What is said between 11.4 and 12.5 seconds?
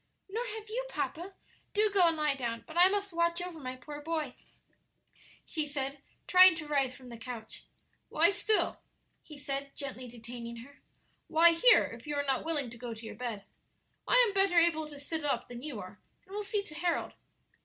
here, if you are not